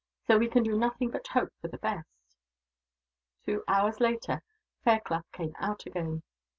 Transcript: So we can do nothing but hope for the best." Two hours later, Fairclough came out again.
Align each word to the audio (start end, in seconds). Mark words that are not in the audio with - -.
So 0.25 0.39
we 0.39 0.47
can 0.47 0.63
do 0.63 0.75
nothing 0.75 1.11
but 1.11 1.27
hope 1.27 1.53
for 1.61 1.67
the 1.67 1.77
best." 1.77 2.09
Two 3.45 3.63
hours 3.67 3.99
later, 3.99 4.41
Fairclough 4.83 5.25
came 5.31 5.55
out 5.59 5.85
again. 5.85 6.23